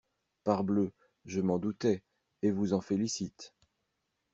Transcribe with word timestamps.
Parbleu, 0.43 0.91
je 1.25 1.41
m'en 1.41 1.59
doutais 1.59 2.01
et 2.41 2.49
vous 2.49 2.73
en 2.73 2.81
félicite. 2.81 3.53